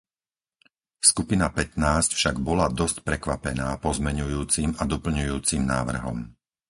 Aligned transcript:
Skupina 1.11 1.47
pätnásť 1.57 2.11
však 2.19 2.35
bola 2.47 2.65
dosť 2.79 2.97
prekvapená 3.07 3.67
pozmeňujúcim 3.85 4.69
a 4.81 4.89
doplňujúcim 4.93 5.61
návrhom. 5.73 6.17